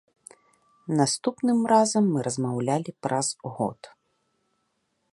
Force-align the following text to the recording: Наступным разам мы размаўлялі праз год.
Наступным 1.01 1.59
разам 1.73 2.03
мы 2.15 2.19
размаўлялі 2.29 2.91
праз 3.07 3.27
год. 3.59 3.79